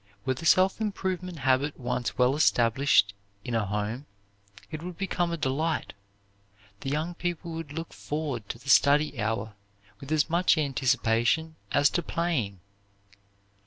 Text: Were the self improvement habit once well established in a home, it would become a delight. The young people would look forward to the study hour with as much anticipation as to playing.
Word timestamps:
Were 0.25 0.33
the 0.33 0.47
self 0.47 0.81
improvement 0.81 1.37
habit 1.37 1.79
once 1.79 2.17
well 2.17 2.35
established 2.35 3.13
in 3.45 3.53
a 3.53 3.67
home, 3.67 4.07
it 4.71 4.81
would 4.81 4.97
become 4.97 5.31
a 5.31 5.37
delight. 5.37 5.93
The 6.79 6.89
young 6.89 7.13
people 7.13 7.51
would 7.51 7.71
look 7.71 7.93
forward 7.93 8.49
to 8.49 8.57
the 8.57 8.67
study 8.71 9.21
hour 9.21 9.53
with 9.99 10.11
as 10.11 10.27
much 10.27 10.57
anticipation 10.57 11.55
as 11.71 11.91
to 11.91 12.01
playing. 12.01 12.61